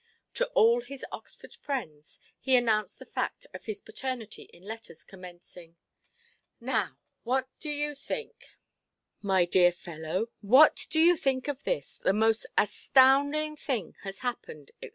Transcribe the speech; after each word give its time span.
To 0.33 0.47
all 0.53 0.81
his 0.81 1.05
Oxford 1.11 1.53
friends 1.53 2.19
he 2.39 2.55
announced 2.55 2.97
the 2.97 3.05
fact 3.05 3.45
of 3.53 3.65
his 3.65 3.81
paternity 3.81 4.45
in 4.51 4.63
letters 4.63 5.03
commencing—"Now 5.03 6.97
what 7.21 7.47
do 7.59 7.69
you 7.69 7.93
think, 7.93 8.47
my 9.21 9.45
dear 9.45 9.71
fellow, 9.71 10.31
what 10.41 10.87
do 10.89 10.99
you 10.99 11.15
think 11.15 11.47
of 11.47 11.65
this—the 11.65 12.13
most 12.13 12.47
astounding 12.57 13.55
thing 13.55 13.95
has 14.01 14.17
happened", 14.25 14.71
&c. 14.81 14.89